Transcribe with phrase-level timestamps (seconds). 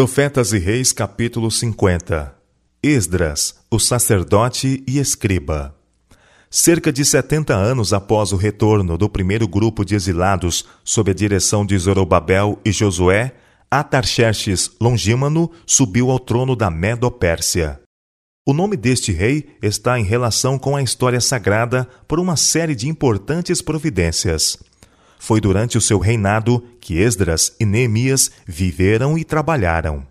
[0.00, 2.34] Profetas e Reis, capítulo 50
[2.82, 5.76] Esdras, o sacerdote e escriba.
[6.48, 11.66] Cerca de 70 anos após o retorno do primeiro grupo de exilados sob a direção
[11.66, 13.34] de Zorobabel e Josué,
[13.70, 17.78] Atarxerxes Longímano subiu ao trono da Medo-Pérsia.
[18.48, 22.88] O nome deste rei está em relação com a história sagrada por uma série de
[22.88, 24.56] importantes providências.
[25.22, 30.02] Foi durante o seu reinado que Esdras e Neemias viveram e trabalharam.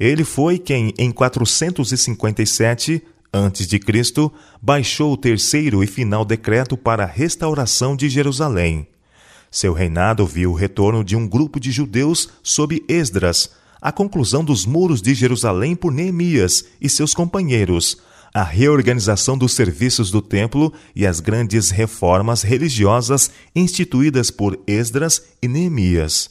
[0.00, 3.00] Ele foi quem, em 457
[3.32, 4.30] a.C.,
[4.60, 8.88] baixou o terceiro e final decreto para a restauração de Jerusalém.
[9.48, 14.66] Seu reinado viu o retorno de um grupo de judeus sob Esdras, a conclusão dos
[14.66, 17.98] muros de Jerusalém por Neemias e seus companheiros,
[18.32, 25.48] a reorganização dos serviços do templo e as grandes reformas religiosas instituídas por Esdras e
[25.48, 26.30] Neemias.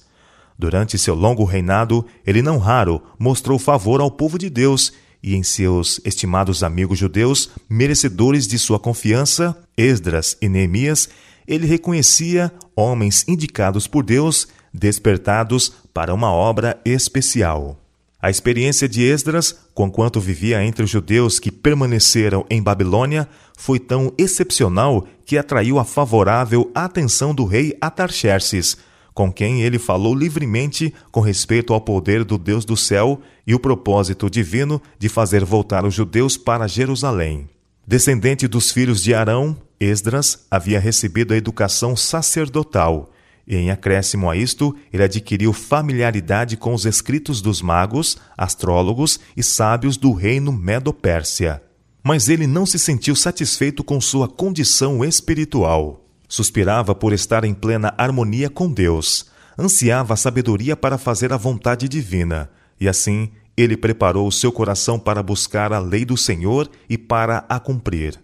[0.57, 5.43] Durante seu longo reinado, ele não raro mostrou favor ao povo de Deus e em
[5.43, 11.09] seus estimados amigos judeus, merecedores de sua confiança, Esdras e Neemias,
[11.47, 17.86] ele reconhecia homens indicados por Deus, despertados para uma obra especial.
[18.19, 24.11] A experiência de Esdras, conquanto vivia entre os judeus que permaneceram em Babilônia, foi tão
[24.17, 28.75] excepcional que atraiu a favorável atenção do rei Atarxerxes,
[29.13, 33.59] com quem ele falou livremente com respeito ao poder do Deus do céu e o
[33.59, 37.47] propósito divino de fazer voltar os judeus para Jerusalém.
[37.85, 43.11] Descendente dos filhos de Arão, Esdras havia recebido a educação sacerdotal
[43.55, 49.95] em acréscimo a isto, ele adquiriu familiaridade com os escritos dos magos, astrólogos e sábios
[49.95, 51.61] do reino Medo-Pérsia.
[52.03, 56.05] Mas ele não se sentiu satisfeito com sua condição espiritual.
[56.27, 61.87] Suspirava por estar em plena harmonia com Deus, ansiava a sabedoria para fazer a vontade
[61.87, 66.97] divina, e assim ele preparou o seu coração para buscar a lei do Senhor e
[66.97, 68.19] para a cumprir.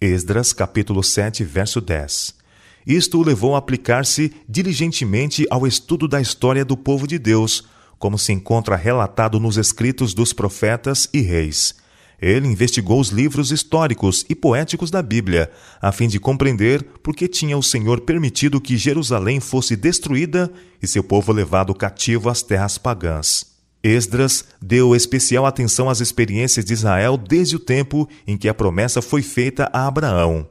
[0.00, 2.43] Esdras capítulo 7, verso 10.
[2.86, 7.64] Isto o levou a aplicar-se diligentemente ao estudo da história do povo de Deus,
[7.98, 11.74] como se encontra relatado nos escritos dos profetas e reis.
[12.20, 15.50] Ele investigou os livros históricos e poéticos da Bíblia,
[15.80, 20.86] a fim de compreender por que tinha o Senhor permitido que Jerusalém fosse destruída e
[20.86, 23.46] seu povo levado cativo às terras pagãs.
[23.82, 29.02] Esdras deu especial atenção às experiências de Israel desde o tempo em que a promessa
[29.02, 30.46] foi feita a Abraão.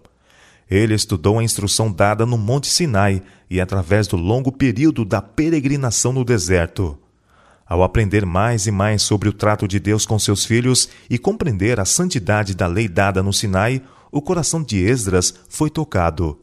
[0.73, 6.11] Ele estudou a instrução dada no Monte Sinai e através do longo período da peregrinação
[6.11, 6.97] no deserto.
[7.63, 11.79] Ao aprender mais e mais sobre o trato de Deus com seus filhos e compreender
[11.79, 16.39] a santidade da lei dada no Sinai, o coração de Esdras foi tocado.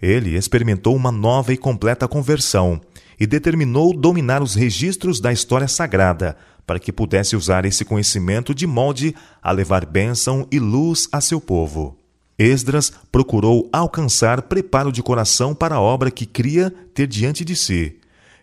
[0.00, 2.80] Ele experimentou uma nova e completa conversão
[3.18, 8.64] e determinou dominar os registros da história sagrada para que pudesse usar esse conhecimento de
[8.64, 9.12] molde
[9.42, 12.00] a levar bênção e luz a seu povo.
[12.42, 17.96] Esdras procurou alcançar preparo de coração para a obra que cria ter diante de si.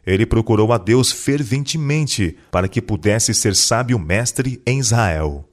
[0.05, 5.45] Ele procurou a Deus ferventemente para que pudesse ser sábio mestre em Israel.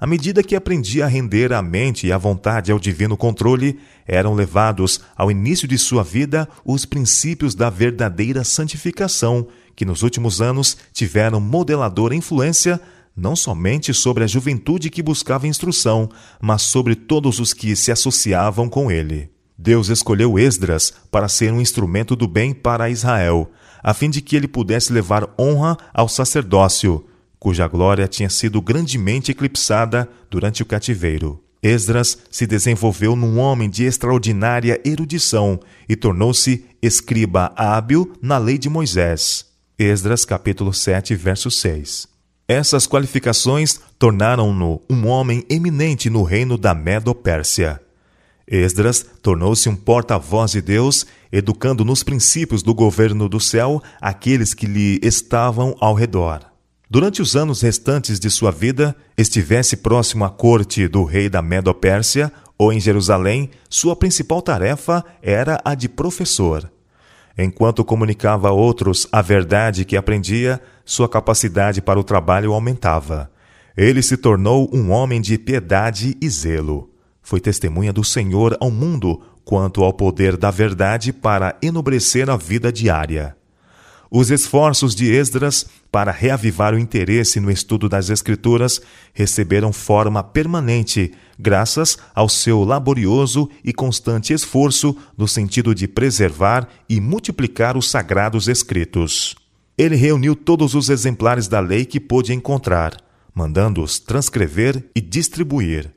[0.00, 4.32] À medida que aprendia a render a mente e a vontade ao divino controle, eram
[4.32, 10.76] levados ao início de sua vida os princípios da verdadeira santificação, que nos últimos anos
[10.92, 12.80] tiveram modeladora influência
[13.18, 16.08] não somente sobre a juventude que buscava instrução,
[16.40, 19.30] mas sobre todos os que se associavam com ele.
[19.58, 23.50] Deus escolheu Esdras para ser um instrumento do bem para Israel,
[23.82, 27.04] a fim de que ele pudesse levar honra ao sacerdócio,
[27.40, 31.42] cuja glória tinha sido grandemente eclipsada durante o cativeiro.
[31.60, 35.58] Esdras se desenvolveu num homem de extraordinária erudição
[35.88, 39.46] e tornou-se escriba hábil na lei de Moisés.
[39.76, 42.17] Esdras capítulo 7, verso 6.
[42.50, 47.78] Essas qualificações tornaram-no um homem eminente no reino da Medo-Pérsia.
[48.46, 54.64] Esdras tornou-se um porta-voz de Deus, educando nos princípios do governo do céu aqueles que
[54.64, 56.40] lhe estavam ao redor.
[56.88, 62.32] Durante os anos restantes de sua vida, estivesse próximo à corte do rei da Medo-Pérsia
[62.56, 66.72] ou em Jerusalém, sua principal tarefa era a de professor.
[67.40, 73.30] Enquanto comunicava a outros a verdade que aprendia, sua capacidade para o trabalho aumentava.
[73.76, 76.90] Ele se tornou um homem de piedade e zelo.
[77.22, 82.72] Foi testemunha do Senhor ao mundo quanto ao poder da verdade para enobrecer a vida
[82.72, 83.37] diária.
[84.10, 88.80] Os esforços de Esdras para reavivar o interesse no estudo das Escrituras
[89.12, 97.00] receberam forma permanente, graças ao seu laborioso e constante esforço no sentido de preservar e
[97.00, 99.36] multiplicar os sagrados escritos.
[99.78, 102.96] ele reuniu todos os exemplares da lei que pôde encontrar,
[103.32, 105.94] mandando-os transcrever e distribuir.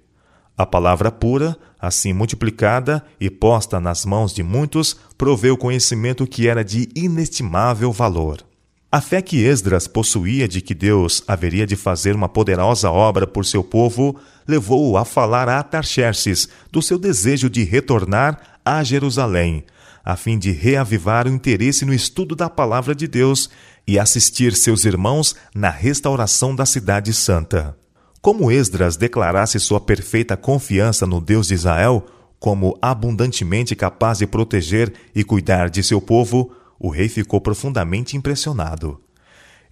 [0.55, 6.63] A palavra pura, assim multiplicada e posta nas mãos de muitos, proveu conhecimento que era
[6.63, 8.45] de inestimável valor.
[8.91, 13.45] A fé que Esdras possuía de que Deus haveria de fazer uma poderosa obra por
[13.45, 19.63] seu povo levou-o a falar a Atarxerxes do seu desejo de retornar a Jerusalém,
[20.03, 23.49] a fim de reavivar o interesse no estudo da palavra de Deus
[23.87, 27.80] e assistir seus irmãos na restauração da cidade santa.
[28.21, 32.05] Como Esdras declarasse sua perfeita confiança no Deus de Israel,
[32.39, 39.01] como abundantemente capaz de proteger e cuidar de seu povo, o rei ficou profundamente impressionado.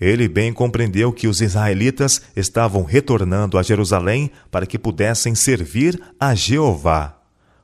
[0.02, 6.34] Ele bem compreendeu que os israelitas estavam retornando a Jerusalém para que pudessem servir a
[6.34, 7.19] Jeová.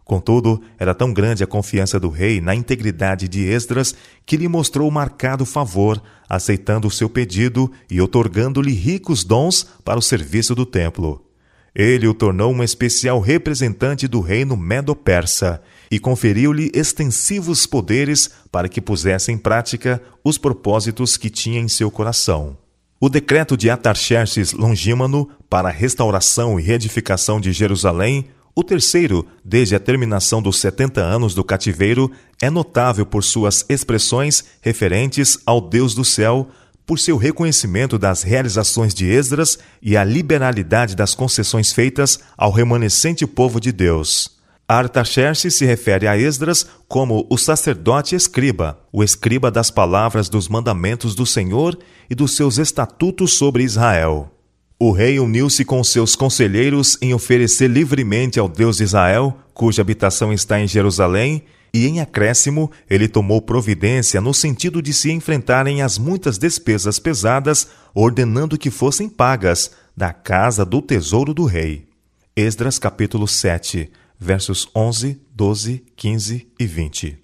[0.06, 4.90] Contudo, era tão grande a confiança do rei na integridade de Esdras que lhe mostrou
[4.92, 6.00] marcado favor,
[6.30, 11.26] aceitando o seu pedido e otorgando-lhe ricos dons para o serviço do templo.
[11.74, 15.60] Ele o tornou um especial representante do reino medo-persa
[15.90, 21.90] e conferiu-lhe extensivos poderes para que pusesse em prática os propósitos que tinha em seu
[21.90, 22.56] coração.
[23.00, 28.26] O decreto de Atarxerxes Longímano para a restauração e reedificação de Jerusalém,
[28.56, 32.10] o terceiro desde a terminação dos setenta anos do cativeiro,
[32.42, 36.48] é notável por suas expressões referentes ao Deus do céu,
[36.86, 43.28] por seu reconhecimento das realizações de Esdras e a liberalidade das concessões feitas ao remanescente
[43.28, 44.36] povo de Deus.
[44.68, 51.14] Artaxerxes se refere a Esdras como o sacerdote escriba, o escriba das palavras dos mandamentos
[51.14, 51.78] do Senhor
[52.10, 54.35] e dos seus estatutos sobre Israel.
[54.78, 60.34] O rei uniu-se com seus conselheiros em oferecer livremente ao Deus de Israel, cuja habitação
[60.34, 61.44] está em Jerusalém,
[61.74, 67.68] e em acréscimo ele tomou providência no sentido de se enfrentarem as muitas despesas pesadas,
[67.94, 71.88] ordenando que fossem pagas da casa do tesouro do rei.
[72.36, 73.90] Esdras capítulo 7
[74.20, 77.18] versos 11, 12, 15 e 20.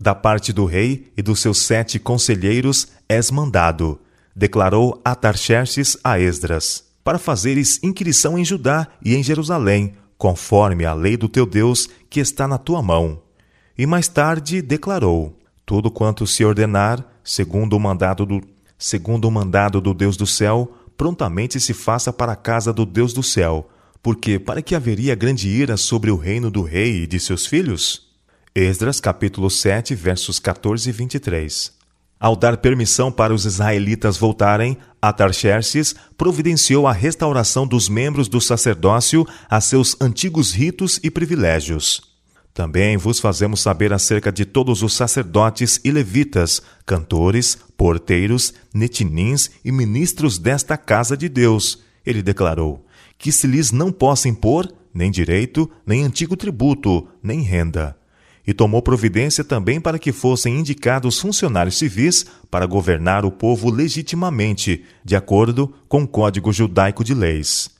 [0.00, 4.00] Da parte do rei e dos seus sete conselheiros és mandado,
[4.34, 11.16] declarou Atarxerxes a Esdras, para fazeres inquirição em Judá e em Jerusalém, conforme a lei
[11.16, 13.22] do teu Deus que está na tua mão.
[13.76, 18.40] E mais tarde declarou: Tudo quanto se ordenar, segundo o mandado do,
[18.78, 23.12] segundo o mandado do Deus do céu, prontamente se faça para a casa do Deus
[23.12, 23.68] do céu,
[24.02, 28.12] porque para que haveria grande ira sobre o reino do rei e de seus filhos?
[28.54, 31.81] Esdras capítulo 7, versos 14 e 23.
[32.22, 39.26] Ao dar permissão para os israelitas voltarem, Atarxerxes providenciou a restauração dos membros do sacerdócio
[39.50, 42.00] a seus antigos ritos e privilégios.
[42.54, 49.72] Também vos fazemos saber acerca de todos os sacerdotes e levitas, cantores, porteiros, netinins e
[49.72, 51.82] ministros desta casa de Deus.
[52.06, 52.86] Ele declarou:
[53.18, 57.96] que se lhes não possa impor nem direito, nem antigo tributo, nem renda.
[58.46, 64.84] E tomou providência também para que fossem indicados funcionários civis para governar o povo legitimamente,
[65.04, 67.70] de acordo com o código judaico de leis.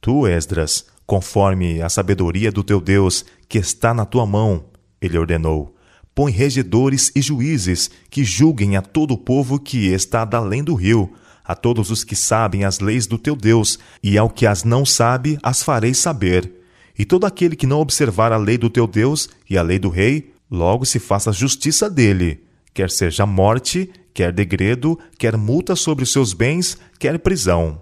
[0.00, 4.64] Tu, Esdras, conforme a sabedoria do teu Deus, que está na tua mão,
[5.00, 5.74] ele ordenou,
[6.14, 11.12] põe regedores e juízes que julguem a todo o povo que está além do rio,
[11.44, 14.84] a todos os que sabem as leis do teu Deus, e ao que as não
[14.84, 16.61] sabe, as farei saber.
[16.98, 19.88] E todo aquele que não observar a lei do teu Deus e a lei do
[19.88, 22.44] rei, logo se faça justiça dele,
[22.74, 27.80] quer seja morte, quer degredo, quer multa sobre os seus bens, quer prisão.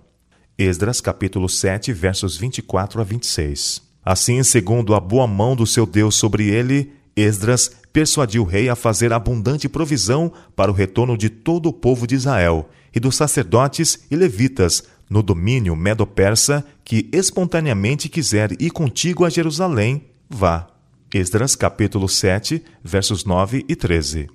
[0.56, 3.82] Esdras capítulo 7, versos 24 a 26.
[4.04, 8.76] Assim, segundo a boa mão do seu Deus sobre ele, Esdras persuadiu o rei a
[8.76, 14.00] fazer abundante provisão para o retorno de todo o povo de Israel e dos sacerdotes
[14.10, 20.68] e levitas no domínio medo-persa que espontaneamente quiser ir contigo a Jerusalém, vá.
[21.12, 24.28] Esdras capítulo 7, versos 9 e 13.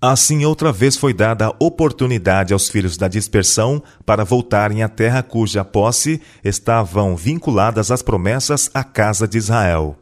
[0.00, 5.22] Assim, outra vez foi dada a oportunidade aos filhos da dispersão para voltarem à terra
[5.22, 9.96] cuja posse estavam vinculadas as promessas à casa de Israel.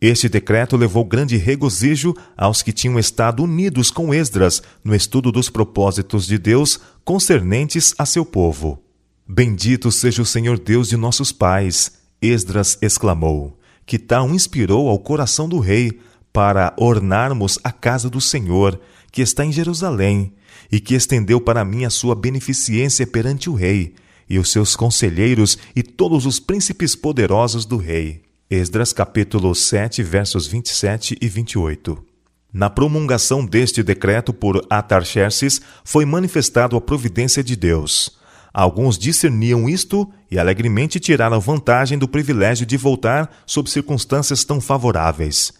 [0.00, 5.48] Este decreto levou grande regozijo aos que tinham estado unidos com Esdras no estudo dos
[5.48, 8.83] propósitos de Deus concernentes a seu povo.
[9.26, 15.48] Bendito seja o Senhor Deus de nossos pais, Esdras exclamou, que tal inspirou ao coração
[15.48, 15.98] do rei
[16.30, 18.78] para ornarmos a casa do Senhor,
[19.10, 20.34] que está em Jerusalém,
[20.70, 23.94] e que estendeu para mim a sua beneficência perante o rei,
[24.28, 28.22] e os seus conselheiros e todos os príncipes poderosos do rei.
[28.50, 32.04] Esdras capítulo 7, versos 27 e 28.
[32.52, 38.22] Na promulgação deste decreto por Atarxerxes, foi manifestado a providência de Deus.
[38.54, 45.52] Alguns discerniam isto e alegremente tiraram vantagem do privilégio de voltar sob circunstâncias tão favoráveis.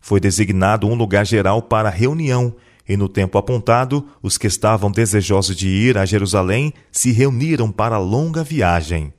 [0.00, 2.56] Foi designado um lugar geral para reunião,
[2.88, 7.96] e no tempo apontado, os que estavam desejosos de ir a Jerusalém se reuniram para
[7.96, 9.12] a longa viagem.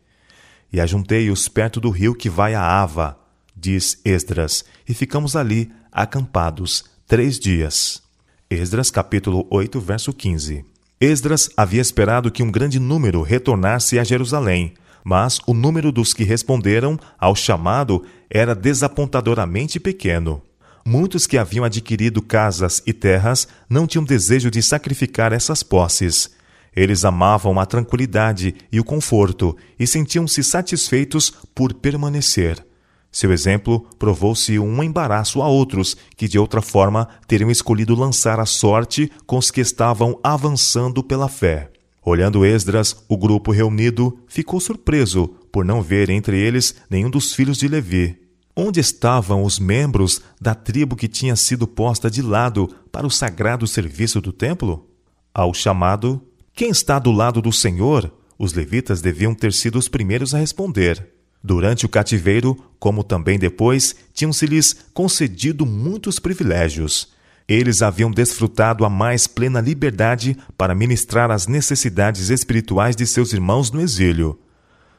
[0.74, 3.16] E ajuntei-os perto do rio que vai a Ava,
[3.56, 8.02] diz Esdras, e ficamos ali, acampados, três dias.
[8.50, 10.66] Esdras capítulo 8, verso 15.
[11.02, 16.26] Esdras havia esperado que um grande número retornasse a Jerusalém, mas o número dos que
[16.26, 20.42] responderam ao chamado era desapontadoramente pequeno.
[20.86, 26.32] Muitos que haviam adquirido casas e terras não tinham desejo de sacrificar essas posses.
[26.76, 32.69] Eles amavam a tranquilidade e o conforto e sentiam-se satisfeitos por permanecer.
[33.12, 38.46] Seu exemplo provou-se um embaraço a outros que, de outra forma, teriam escolhido lançar a
[38.46, 41.72] sorte com os que estavam avançando pela fé.
[42.06, 47.58] Olhando Esdras, o grupo reunido ficou surpreso por não ver entre eles nenhum dos filhos
[47.58, 48.18] de Levi.
[48.56, 53.66] Onde estavam os membros da tribo que tinha sido posta de lado para o sagrado
[53.66, 54.88] serviço do templo?
[55.34, 56.22] Ao chamado,
[56.54, 58.12] quem está do lado do Senhor?
[58.38, 61.19] Os levitas deviam ter sido os primeiros a responder.
[61.44, 67.10] Durante o cativeiro, como também depois, tinham-se-lhes concedido muitos privilégios.
[67.48, 73.72] Eles haviam desfrutado a mais plena liberdade para ministrar as necessidades espirituais de seus irmãos
[73.72, 74.40] no exílio.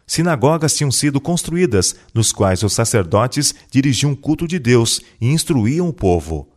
[0.06, 5.88] Sinagogas tinham sido construídas, nos quais os sacerdotes dirigiam o culto de Deus e instruíam
[5.88, 6.48] o povo.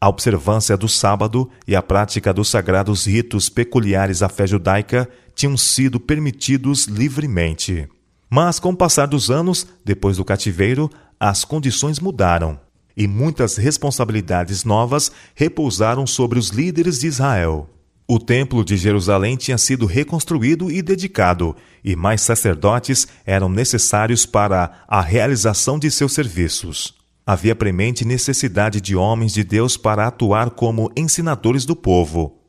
[0.00, 5.56] A observância do sábado e a prática dos sagrados ritos peculiares à fé judaica tinham
[5.56, 7.86] sido permitidos livremente.
[8.34, 10.88] Mas, com o passar dos anos, depois do cativeiro,
[11.20, 12.58] as condições mudaram
[12.96, 17.68] e muitas responsabilidades novas repousaram sobre os líderes de Israel.
[18.08, 24.82] O Templo de Jerusalém tinha sido reconstruído e dedicado, e mais sacerdotes eram necessários para
[24.88, 26.94] a realização de seus serviços.
[27.26, 32.41] Havia premente necessidade de homens de Deus para atuar como ensinadores do povo.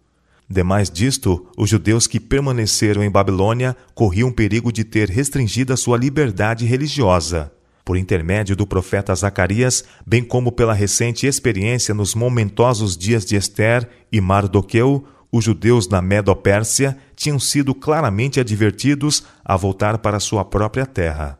[0.53, 6.63] Demais disto, os judeus que permaneceram em Babilônia corriam perigo de ter restringida sua liberdade
[6.63, 7.51] religiosa.
[7.83, 13.89] Por intermédio do profeta Zacarias, bem como pela recente experiência nos momentosos dias de Esther
[14.11, 20.85] e Mardoqueu, os judeus na Medo-Pérsia tinham sido claramente advertidos a voltar para sua própria
[20.85, 21.39] terra.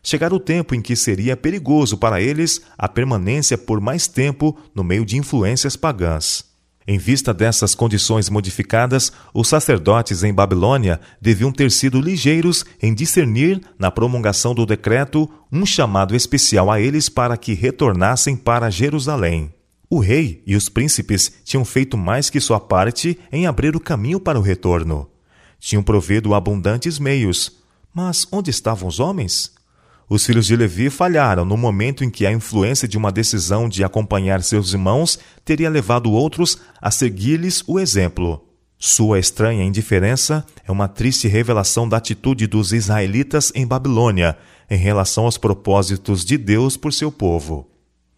[0.00, 4.84] Chegara o tempo em que seria perigoso para eles a permanência por mais tempo no
[4.84, 6.53] meio de influências pagãs.
[6.86, 13.60] Em vista dessas condições modificadas, os sacerdotes em Babilônia deviam ter sido ligeiros em discernir,
[13.78, 19.52] na promulgação do decreto, um chamado especial a eles para que retornassem para Jerusalém.
[19.88, 24.20] O rei e os príncipes tinham feito mais que sua parte em abrir o caminho
[24.20, 25.08] para o retorno.
[25.58, 27.52] Tinham provido abundantes meios.
[27.94, 29.52] Mas onde estavam os homens?
[30.08, 33.82] Os filhos de Levi falharam no momento em que a influência de uma decisão de
[33.82, 38.44] acompanhar seus irmãos teria levado outros a seguir-lhes o exemplo.
[38.78, 44.36] Sua estranha indiferença é uma triste revelação da atitude dos israelitas em Babilônia
[44.70, 47.70] em relação aos propósitos de Deus por seu povo.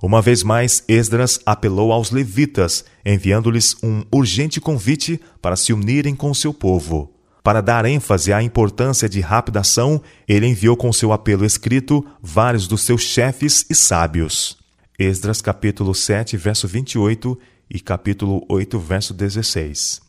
[0.03, 6.35] Uma vez mais, Esdras apelou aos levitas, enviando-lhes um urgente convite para se unirem com
[6.35, 7.16] seu povo.
[7.47, 12.67] Para dar ênfase à importância de rápida ação, ele enviou com seu apelo escrito vários
[12.67, 14.59] dos seus chefes e sábios.
[14.99, 17.39] Esdras capítulo 7, verso 28
[17.71, 20.01] e capítulo 8, verso 16.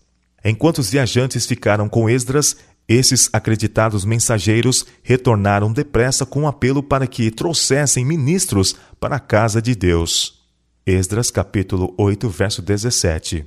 [0.43, 7.05] Enquanto os viajantes ficaram com Esdras, esses acreditados mensageiros retornaram depressa com um apelo para
[7.05, 10.41] que trouxessem ministros para a casa de Deus.
[10.87, 13.45] Esdras capítulo 8, verso 17.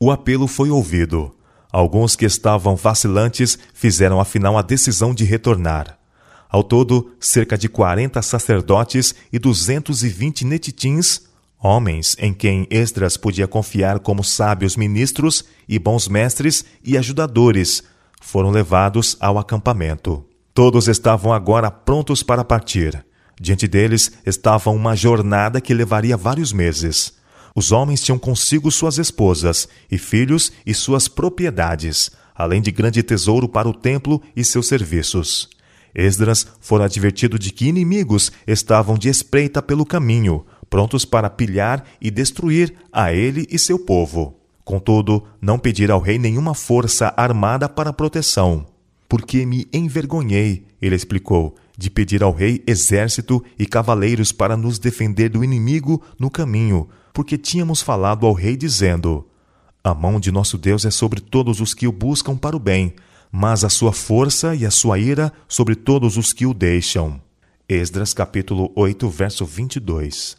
[0.00, 1.34] O apelo foi ouvido.
[1.70, 5.98] Alguns que estavam vacilantes fizeram afinal a decisão de retornar.
[6.48, 11.20] Ao todo, cerca de 40 sacerdotes e 220 netitins,
[11.58, 17.82] homens em quem Esdras podia confiar como sábios ministros e bons mestres e ajudadores,
[18.20, 20.24] foram levados ao acampamento.
[20.54, 23.04] Todos estavam agora prontos para partir.
[23.40, 27.17] Diante deles estava uma jornada que levaria vários meses.
[27.54, 33.48] Os homens tinham consigo suas esposas, e filhos e suas propriedades, além de grande tesouro
[33.48, 35.48] para o templo e seus serviços.
[35.94, 42.10] Esdras fora advertido de que inimigos estavam de espreita pelo caminho, prontos para pilhar e
[42.10, 44.36] destruir a ele e seu povo.
[44.64, 48.66] Contudo, não pedir ao rei nenhuma força armada para proteção.
[49.08, 55.30] Porque me envergonhei, ele explicou, de pedir ao rei exército e cavaleiros para nos defender
[55.30, 59.26] do inimigo no caminho, porque tínhamos falado ao rei dizendo:
[59.82, 62.94] A mão de nosso Deus é sobre todos os que o buscam para o bem,
[63.30, 67.20] mas a sua força e a sua ira sobre todos os que o deixam.
[67.68, 70.36] Esdras capítulo 8, verso 22.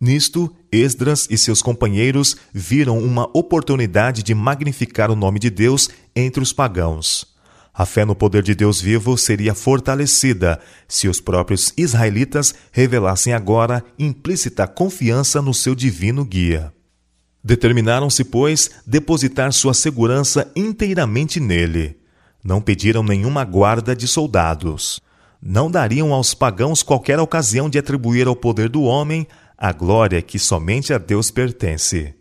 [0.00, 6.42] Nisto, Esdras e seus companheiros viram uma oportunidade de magnificar o nome de Deus entre
[6.42, 7.26] os pagãos.
[7.80, 13.82] A fé no poder de Deus vivo seria fortalecida se os próprios israelitas revelassem agora
[13.98, 16.74] implícita confiança no seu divino guia.
[17.42, 21.96] Determinaram-se, pois, depositar sua segurança inteiramente nele.
[22.44, 25.00] Não pediram nenhuma guarda de soldados.
[25.40, 30.38] Não dariam aos pagãos qualquer ocasião de atribuir ao poder do homem a glória que
[30.38, 32.14] somente a Deus pertence.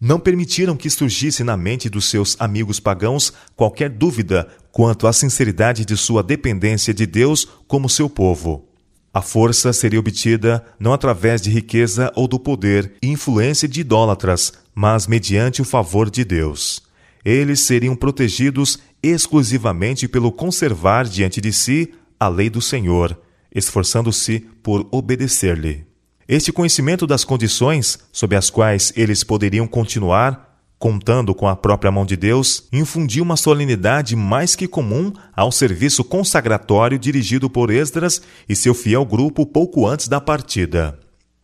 [0.00, 5.84] Não permitiram que surgisse na mente dos seus amigos pagãos qualquer dúvida quanto à sinceridade
[5.84, 8.68] de sua dependência de Deus como seu povo.
[9.12, 14.52] A força seria obtida não através de riqueza ou do poder e influência de idólatras,
[14.74, 16.82] mas mediante o favor de Deus.
[17.24, 23.18] Eles seriam protegidos exclusivamente pelo conservar diante de si a lei do Senhor,
[23.52, 25.84] esforçando-se por obedecer-lhe.
[26.28, 30.49] Este conhecimento das condições sob as quais eles poderiam continuar,
[30.80, 36.02] contando com a própria mão de Deus, infundiu uma solenidade mais que comum ao serviço
[36.02, 40.98] consagratório dirigido por Esdras e seu fiel grupo pouco antes da partida.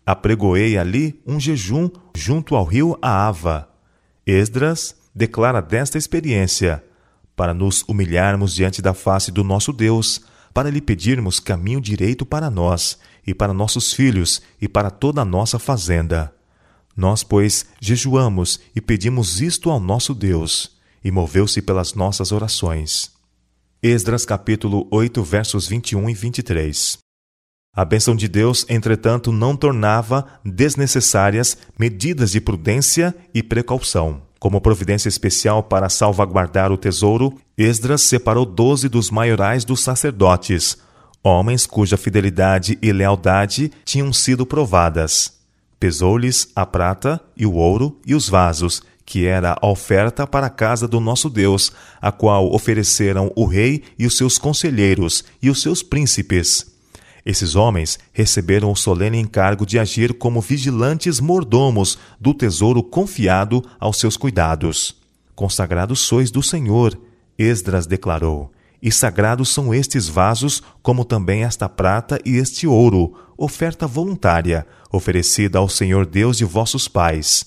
[0.07, 3.69] Apregoei ali um jejum junto ao rio Aava.
[4.27, 6.83] Esdras declara desta experiência,
[7.37, 10.23] para nos humilharmos diante da face do nosso Deus,
[10.55, 15.27] para lhe pedirmos caminho direito para nós e para nossos filhos e para toda a
[15.27, 16.36] nossa fazenda.
[16.97, 23.13] Nós, pois, jejuamos e pedimos isto ao nosso Deus, e moveu-se pelas nossas orações.
[23.83, 26.99] Esdras capítulo 8, versos 21 e 23.
[27.75, 34.23] A bênção de Deus, entretanto, não tornava desnecessárias medidas de prudência e precaução.
[34.39, 40.79] Como providência especial para salvaguardar o tesouro, Esdras separou doze dos maiorais dos sacerdotes,
[41.23, 45.37] homens cuja fidelidade e lealdade tinham sido provadas.
[45.79, 50.51] Pesou-lhes a prata e o ouro e os vasos, que era a oferta para a
[50.51, 55.63] casa do nosso Deus, a qual ofereceram o rei e os seus conselheiros e os
[55.63, 56.75] seus príncipes.
[57.25, 63.99] Esses homens receberam o solene encargo de agir como vigilantes mordomos do tesouro confiado aos
[63.99, 64.97] seus cuidados.
[65.35, 66.99] Consagrados sois do Senhor,
[67.37, 68.51] Esdras declarou,
[68.83, 75.59] e sagrados são estes vasos, como também esta prata e este ouro, oferta voluntária, oferecida
[75.59, 77.47] ao Senhor Deus de vossos pais.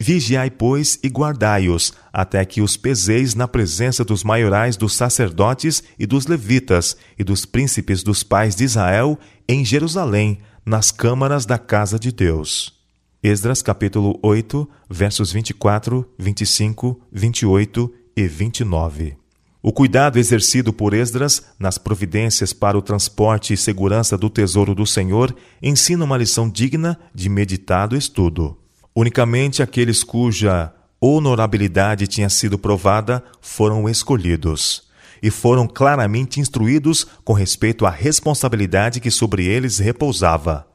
[0.00, 6.06] Vigiai, pois, e guardai-os, até que os peseis na presença dos maiorais dos sacerdotes e
[6.06, 11.98] dos levitas e dos príncipes dos pais de Israel em Jerusalém, nas câmaras da casa
[11.98, 12.78] de Deus.
[13.20, 19.27] Esdras capítulo 8, versos 24, 25, 28 e 29.
[19.60, 24.86] O cuidado exercido por Esdras nas providências para o transporte e segurança do tesouro do
[24.86, 28.56] Senhor ensina uma lição digna de meditado estudo.
[28.94, 34.86] Unicamente aqueles cuja honorabilidade tinha sido provada foram escolhidos
[35.20, 40.68] e foram claramente instruídos com respeito à responsabilidade que sobre eles repousava.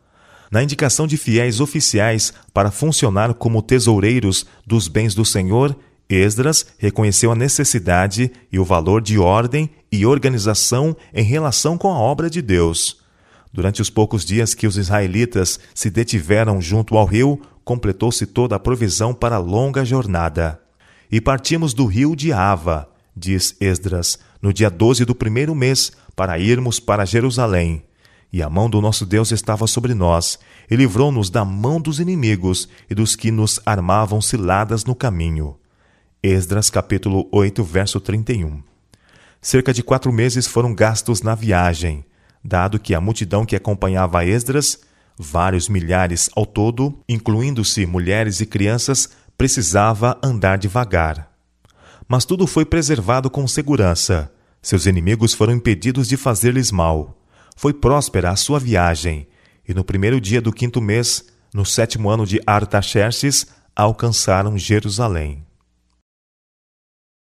[0.52, 5.76] Na indicação de fiéis oficiais para funcionar como tesoureiros dos bens do Senhor,
[6.10, 11.98] Esdras reconheceu a necessidade e o valor de ordem e organização em relação com a
[11.98, 13.02] obra de Deus.
[13.52, 18.60] Durante os poucos dias que os israelitas se detiveram junto ao rio, completou-se toda a
[18.60, 20.60] provisão para a longa jornada.
[21.12, 26.40] E partimos do rio de Ava, diz Esdras, no dia 12 do primeiro mês, para
[26.40, 27.84] irmos para Jerusalém.
[28.32, 30.40] E a mão do nosso Deus estava sobre nós,
[30.70, 35.56] e livrou-nos da mão dos inimigos e dos que nos armavam ciladas no caminho.
[36.26, 38.64] Esdras capítulo 8, verso 31.
[39.42, 42.06] Cerca de quatro meses foram gastos na viagem,
[42.42, 44.80] dado que a multidão que acompanhava Esdras,
[45.20, 51.30] vários milhares ao todo, incluindo-se mulheres e crianças, precisava andar devagar.
[52.08, 54.32] Mas tudo foi preservado com segurança.
[54.62, 57.22] Seus inimigos foram impedidos de fazer-lhes mal.
[57.54, 59.28] Foi próspera a sua viagem,
[59.68, 65.44] e no primeiro dia do quinto mês, no sétimo ano de Artaxerxes, alcançaram Jerusalém.